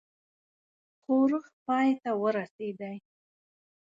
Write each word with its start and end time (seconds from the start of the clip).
ښورښ 1.01 1.45
پای 1.65 1.89
ته 2.01 2.11
ورسېدی. 2.21 2.95